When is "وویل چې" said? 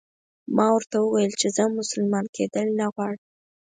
0.99-1.47